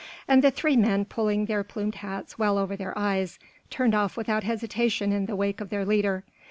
[0.27, 3.37] And the three men pulling their plumed hats well over their eyes,
[3.69, 6.23] turned off without hesitation in the wake of their leader.